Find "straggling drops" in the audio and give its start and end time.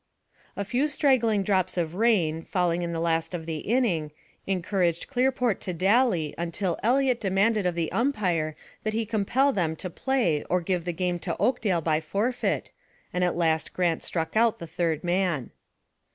0.87-1.77